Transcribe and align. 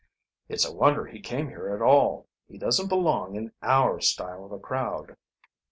"It's 0.49 0.65
a 0.65 0.73
wonder 0.73 1.05
he 1.05 1.19
came 1.19 1.49
here 1.49 1.75
at 1.75 1.79
all. 1.83 2.25
He 2.47 2.57
doesn't 2.57 2.87
belong 2.87 3.35
in 3.35 3.51
our 3.61 3.99
style 4.01 4.43
of 4.43 4.51
a 4.51 4.57
crowd." 4.57 5.15